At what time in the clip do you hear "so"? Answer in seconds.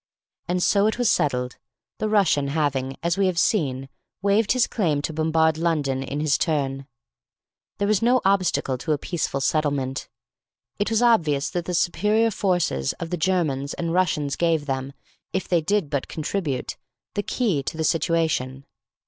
0.63-0.87